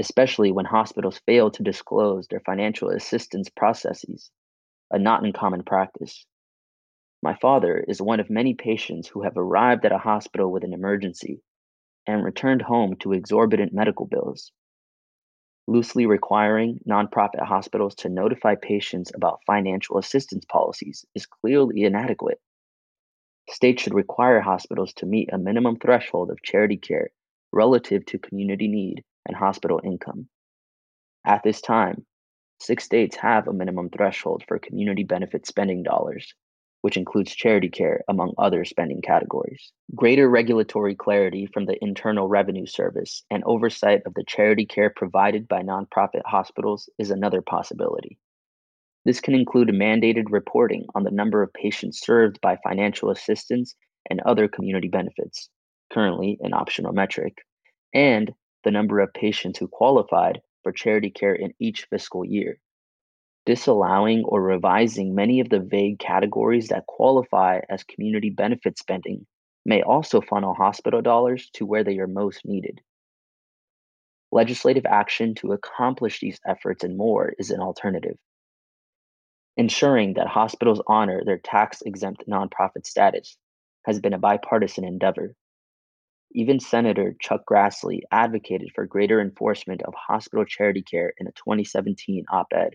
especially 0.00 0.50
when 0.50 0.64
hospitals 0.64 1.20
fail 1.26 1.52
to 1.52 1.62
disclose 1.62 2.26
their 2.26 2.40
financial 2.40 2.90
assistance 2.90 3.48
processes, 3.50 4.32
a 4.90 4.98
not 4.98 5.22
uncommon 5.22 5.62
practice. 5.62 6.26
My 7.22 7.36
father 7.36 7.78
is 7.78 8.02
one 8.02 8.18
of 8.18 8.30
many 8.30 8.54
patients 8.54 9.06
who 9.06 9.22
have 9.22 9.36
arrived 9.36 9.84
at 9.84 9.92
a 9.92 9.98
hospital 9.98 10.50
with 10.50 10.64
an 10.64 10.72
emergency 10.72 11.40
and 12.06 12.24
returned 12.24 12.62
home 12.62 12.96
to 12.96 13.12
exorbitant 13.12 13.72
medical 13.72 14.06
bills 14.06 14.52
loosely 15.66 16.06
requiring 16.06 16.78
nonprofit 16.88 17.42
hospitals 17.42 17.94
to 17.94 18.08
notify 18.08 18.54
patients 18.54 19.10
about 19.14 19.40
financial 19.46 19.98
assistance 19.98 20.44
policies 20.44 21.06
is 21.14 21.26
clearly 21.26 21.82
inadequate. 21.82 22.40
States 23.50 23.82
should 23.82 23.94
require 23.94 24.40
hospitals 24.40 24.92
to 24.94 25.06
meet 25.06 25.30
a 25.32 25.38
minimum 25.38 25.76
threshold 25.76 26.30
of 26.30 26.42
charity 26.42 26.76
care 26.76 27.10
relative 27.52 28.04
to 28.06 28.18
community 28.18 28.68
need 28.68 29.04
and 29.26 29.36
hospital 29.36 29.80
income. 29.82 30.28
At 31.26 31.42
this 31.42 31.60
time, 31.62 32.04
six 32.60 32.84
states 32.84 33.16
have 33.16 33.48
a 33.48 33.52
minimum 33.52 33.88
threshold 33.90 34.44
for 34.46 34.58
community 34.58 35.04
benefit 35.04 35.46
spending 35.46 35.82
dollars, 35.82 36.34
which 36.84 36.98
includes 36.98 37.34
charity 37.34 37.70
care, 37.70 38.04
among 38.08 38.34
other 38.36 38.62
spending 38.62 39.00
categories. 39.00 39.72
Greater 39.94 40.28
regulatory 40.28 40.94
clarity 40.94 41.46
from 41.46 41.64
the 41.64 41.82
Internal 41.82 42.28
Revenue 42.28 42.66
Service 42.66 43.24
and 43.30 43.42
oversight 43.44 44.02
of 44.04 44.12
the 44.12 44.22
charity 44.26 44.66
care 44.66 44.90
provided 44.90 45.48
by 45.48 45.62
nonprofit 45.62 46.20
hospitals 46.26 46.90
is 46.98 47.10
another 47.10 47.40
possibility. 47.40 48.18
This 49.06 49.22
can 49.22 49.34
include 49.34 49.68
mandated 49.68 50.24
reporting 50.28 50.84
on 50.94 51.04
the 51.04 51.10
number 51.10 51.42
of 51.42 51.54
patients 51.54 52.02
served 52.02 52.38
by 52.42 52.58
financial 52.62 53.08
assistance 53.08 53.74
and 54.10 54.20
other 54.20 54.46
community 54.46 54.88
benefits, 54.88 55.48
currently 55.90 56.36
an 56.42 56.52
optional 56.52 56.92
metric, 56.92 57.38
and 57.94 58.34
the 58.62 58.70
number 58.70 59.00
of 59.00 59.14
patients 59.14 59.58
who 59.58 59.68
qualified 59.68 60.42
for 60.62 60.70
charity 60.70 61.08
care 61.08 61.34
in 61.34 61.54
each 61.58 61.86
fiscal 61.88 62.26
year, 62.26 62.58
disallowing 63.46 64.24
or 64.24 64.42
revising 64.42 65.14
many 65.14 65.40
of 65.40 65.48
the 65.48 65.60
vague 65.60 65.98
categories 65.98 66.68
that 66.68 66.86
qualify 66.86 67.60
as 67.68 67.84
community 67.84 68.30
benefit 68.30 68.78
spending 68.78 69.26
may 69.64 69.82
also 69.82 70.20
funnel 70.20 70.54
hospital 70.54 71.02
dollars 71.02 71.50
to 71.54 71.66
where 71.66 71.84
they 71.84 71.98
are 71.98 72.06
most 72.06 72.44
needed. 72.44 72.80
Legislative 74.32 74.86
action 74.86 75.34
to 75.34 75.52
accomplish 75.52 76.20
these 76.20 76.40
efforts 76.46 76.84
and 76.84 76.96
more 76.96 77.32
is 77.38 77.50
an 77.50 77.60
alternative. 77.60 78.16
Ensuring 79.56 80.14
that 80.14 80.26
hospitals 80.26 80.82
honor 80.86 81.22
their 81.24 81.38
tax 81.38 81.82
exempt 81.82 82.24
nonprofit 82.28 82.84
status 82.84 83.36
has 83.84 84.00
been 84.00 84.12
a 84.12 84.18
bipartisan 84.18 84.84
endeavor 84.84 85.34
even 86.34 86.58
Senator 86.58 87.14
Chuck 87.20 87.42
Grassley 87.48 88.00
advocated 88.10 88.72
for 88.74 88.86
greater 88.86 89.20
enforcement 89.20 89.82
of 89.82 89.94
hospital 89.94 90.44
charity 90.44 90.82
care 90.82 91.12
in 91.16 91.28
a 91.28 91.32
2017 91.32 92.24
op 92.30 92.48
ed. 92.52 92.74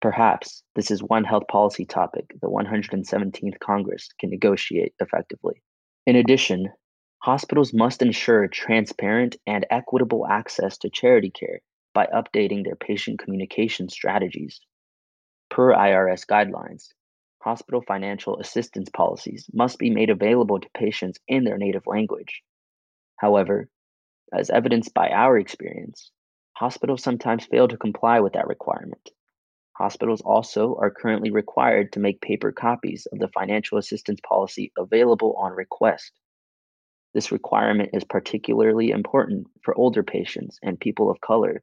Perhaps 0.00 0.62
this 0.76 0.90
is 0.90 1.02
one 1.02 1.24
health 1.24 1.46
policy 1.48 1.84
topic 1.84 2.32
the 2.40 2.48
117th 2.48 3.58
Congress 3.58 4.08
can 4.18 4.30
negotiate 4.30 4.94
effectively. 4.98 5.62
In 6.06 6.16
addition, 6.16 6.72
hospitals 7.18 7.74
must 7.74 8.00
ensure 8.00 8.48
transparent 8.48 9.36
and 9.46 9.66
equitable 9.70 10.26
access 10.26 10.78
to 10.78 10.88
charity 10.88 11.30
care 11.30 11.60
by 11.92 12.06
updating 12.06 12.64
their 12.64 12.76
patient 12.76 13.18
communication 13.18 13.90
strategies. 13.90 14.60
Per 15.50 15.74
IRS 15.74 16.24
guidelines, 16.24 16.88
hospital 17.42 17.82
financial 17.82 18.38
assistance 18.38 18.88
policies 18.88 19.50
must 19.52 19.78
be 19.78 19.90
made 19.90 20.08
available 20.08 20.60
to 20.60 20.68
patients 20.72 21.18
in 21.28 21.44
their 21.44 21.58
native 21.58 21.86
language. 21.86 22.42
However, 23.16 23.68
as 24.32 24.48
evidenced 24.48 24.94
by 24.94 25.10
our 25.10 25.36
experience, 25.36 26.10
hospitals 26.54 27.02
sometimes 27.02 27.44
fail 27.44 27.68
to 27.68 27.76
comply 27.76 28.20
with 28.20 28.32
that 28.32 28.46
requirement. 28.46 29.10
Hospitals 29.80 30.20
also 30.20 30.76
are 30.78 30.90
currently 30.90 31.30
required 31.30 31.92
to 31.92 32.00
make 32.00 32.20
paper 32.20 32.52
copies 32.52 33.06
of 33.06 33.18
the 33.18 33.28
financial 33.28 33.78
assistance 33.78 34.20
policy 34.22 34.72
available 34.76 35.34
on 35.38 35.52
request. 35.52 36.12
This 37.14 37.32
requirement 37.32 37.88
is 37.94 38.04
particularly 38.04 38.90
important 38.90 39.46
for 39.62 39.74
older 39.74 40.02
patients 40.02 40.58
and 40.62 40.78
people 40.78 41.10
of 41.10 41.22
color 41.22 41.62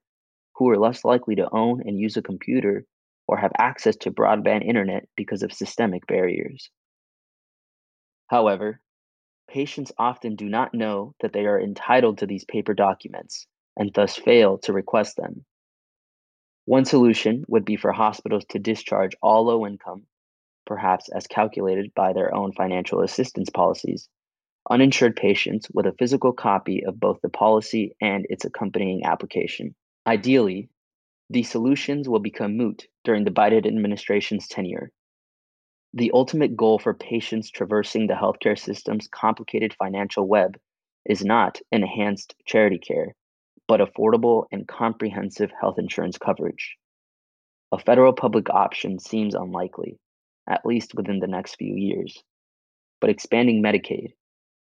who 0.56 0.68
are 0.72 0.80
less 0.80 1.06
likely 1.06 1.36
to 1.36 1.48
own 1.52 1.84
and 1.86 2.00
use 2.00 2.18
a 2.18 2.24
computer 2.24 2.88
or 3.28 3.38
have 3.38 3.52
access 3.56 3.96
to 3.98 4.10
broadband 4.10 4.68
internet 4.68 5.08
because 5.16 5.44
of 5.44 5.54
systemic 5.54 6.08
barriers. 6.08 6.72
However, 8.26 8.82
patients 9.48 9.92
often 9.96 10.36
do 10.36 10.50
not 10.50 10.74
know 10.74 11.14
that 11.20 11.34
they 11.34 11.46
are 11.46 11.62
entitled 11.62 12.18
to 12.18 12.26
these 12.26 12.46
paper 12.46 12.74
documents 12.74 13.46
and 13.76 13.94
thus 13.94 14.16
fail 14.16 14.58
to 14.64 14.74
request 14.74 15.18
them. 15.18 15.46
One 16.68 16.84
solution 16.84 17.46
would 17.48 17.64
be 17.64 17.78
for 17.78 17.94
hospitals 17.94 18.44
to 18.50 18.60
discharge 18.60 19.16
all 19.22 19.46
low 19.46 19.66
income, 19.66 20.06
perhaps 20.66 21.08
as 21.08 21.26
calculated 21.26 21.94
by 21.96 22.12
their 22.12 22.36
own 22.36 22.52
financial 22.52 23.00
assistance 23.00 23.50
policies, 23.50 24.10
uninsured 24.70 25.16
patients 25.16 25.72
with 25.74 25.86
a 25.86 25.94
physical 25.94 26.34
copy 26.34 26.84
of 26.86 27.00
both 27.00 27.22
the 27.22 27.30
policy 27.30 27.96
and 28.02 28.28
its 28.30 28.44
accompanying 28.44 29.06
application. 29.06 29.76
Ideally, 30.06 30.68
these 31.30 31.50
solutions 31.50 32.10
will 32.10 32.20
become 32.20 32.58
moot 32.58 32.86
during 33.06 33.24
the 33.24 33.32
Biden 33.32 33.66
administration's 33.66 34.50
tenure. 34.50 34.92
The 35.94 36.12
ultimate 36.14 36.58
goal 36.58 36.80
for 36.80 36.94
patients 36.94 37.50
traversing 37.50 38.08
the 38.08 38.16
healthcare 38.16 38.60
system's 38.60 39.08
complicated 39.08 39.74
financial 39.74 40.28
web 40.28 40.60
is 41.06 41.24
not 41.24 41.62
enhanced 41.72 42.36
charity 42.46 42.80
care, 42.80 43.16
but 43.68 43.80
affordable 43.80 44.46
and 44.52 44.68
comprehensive 44.68 45.52
health 45.60 45.78
insurance 45.78 46.18
coverage. 46.18 46.78
A 47.72 47.80
federal 47.80 48.14
public 48.14 48.50
option 48.50 48.98
seems 49.00 49.36
unlikely, 49.36 50.00
at 50.50 50.66
least 50.66 50.96
within 50.96 51.20
the 51.20 51.28
next 51.28 51.56
few 51.56 51.76
years. 51.76 52.24
But 53.02 53.10
expanding 53.10 53.62
Medicaid, 53.62 54.14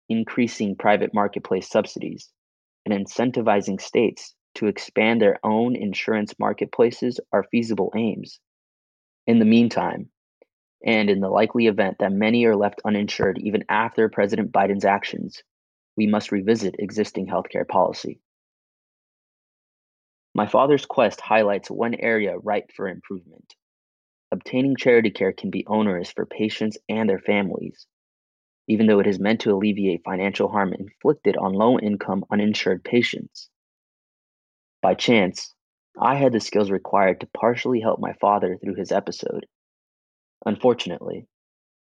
increasing 0.10 0.76
private 0.76 1.14
marketplace 1.14 1.70
subsidies, 1.70 2.30
and 2.86 2.94
incentivizing 2.94 3.80
states 3.80 4.36
to 4.56 4.68
expand 4.68 5.22
their 5.22 5.38
own 5.44 5.76
insurance 5.76 6.34
marketplaces 6.40 7.20
are 7.32 7.46
feasible 7.52 7.92
aims. 7.96 8.40
In 9.28 9.40
the 9.40 9.46
meantime, 9.46 10.10
and 10.86 11.10
in 11.10 11.20
the 11.20 11.30
likely 11.30 11.68
event 11.68 11.98
that 12.00 12.12
many 12.12 12.46
are 12.46 12.56
left 12.56 12.82
uninsured 12.86 13.40
even 13.40 13.64
after 13.70 14.10
President 14.10 14.52
Biden's 14.52 14.86
actions, 14.86 15.44
we 15.98 16.08
must 16.08 16.32
revisit 16.32 16.76
existing 16.80 17.28
healthcare 17.28 17.68
policy. 17.68 18.20
My 20.36 20.48
father's 20.48 20.86
quest 20.86 21.22
highlights 21.22 21.72
one 21.72 21.96
area 21.96 22.38
ripe 22.38 22.70
for 22.74 22.90
improvement. 22.90 23.56
Obtaining 24.34 24.76
charity 24.76 25.10
care 25.10 25.32
can 25.32 25.50
be 25.50 25.66
onerous 25.66 26.12
for 26.12 26.26
patients 26.26 26.78
and 26.90 27.10
their 27.10 27.20
families, 27.20 27.88
even 28.68 28.86
though 28.86 29.00
it 29.00 29.08
is 29.08 29.18
meant 29.18 29.40
to 29.42 29.52
alleviate 29.54 30.04
financial 30.04 30.50
harm 30.50 30.74
inflicted 30.74 31.38
on 31.38 31.54
low 31.54 31.80
income 31.80 32.26
uninsured 32.30 32.84
patients. 32.84 33.50
By 34.82 34.96
chance, 34.96 35.56
I 35.98 36.16
had 36.16 36.34
the 36.34 36.42
skills 36.42 36.70
required 36.70 37.22
to 37.22 37.28
partially 37.28 37.80
help 37.80 38.02
my 38.02 38.12
father 38.20 38.58
through 38.58 38.76
his 38.76 38.92
episode. 38.92 39.48
Unfortunately, 40.46 41.28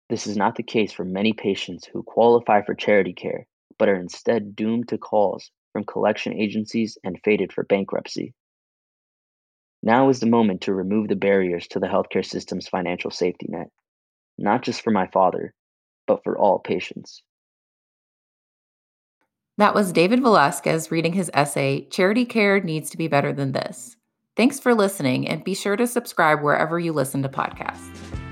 this 0.10 0.28
is 0.28 0.38
not 0.38 0.56
the 0.56 0.62
case 0.62 0.94
for 0.94 1.04
many 1.04 1.34
patients 1.34 1.88
who 1.88 2.04
qualify 2.04 2.62
for 2.62 2.76
charity 2.76 3.14
care 3.14 3.48
but 3.80 3.90
are 3.90 4.00
instead 4.00 4.56
doomed 4.56 4.90
to 4.90 5.00
calls 5.00 5.50
from 5.76 5.84
collection 5.84 6.32
agencies 6.32 6.98
and 7.04 7.20
fated 7.26 7.52
for 7.52 7.66
bankruptcy. 7.66 8.34
Now 9.84 10.08
is 10.08 10.22
the 10.22 10.26
moment 10.26 10.62
to 10.62 10.74
remove 10.74 11.10
the 11.10 11.18
barriers 11.18 11.68
to 11.72 11.82
the 11.82 11.88
healthcare 11.88 12.26
system's 12.26 12.70
financial 12.70 13.12
safety 13.12 13.48
net, 13.50 13.68
not 14.38 14.62
just 14.62 14.82
for 14.82 14.92
my 14.92 15.08
father, 15.08 15.54
but 16.08 16.24
for 16.24 16.38
all 16.38 16.60
patients. 16.60 17.24
That 19.58 19.76
was 19.76 19.92
David 19.92 20.22
Velasquez 20.22 20.92
reading 20.92 21.12
his 21.12 21.30
essay, 21.34 21.90
Charity 21.90 22.24
Care 22.24 22.62
Needs 22.62 22.90
to 22.92 22.98
Be 22.98 23.10
Better 23.10 23.34
Than 23.34 23.52
This. 23.52 23.98
Thanks 24.38 24.62
for 24.62 24.74
listening, 24.74 25.28
and 25.28 25.44
be 25.44 25.54
sure 25.54 25.76
to 25.76 25.88
subscribe 25.88 26.42
wherever 26.42 26.80
you 26.80 26.94
listen 26.94 27.22
to 27.24 27.30
podcasts. 27.30 28.25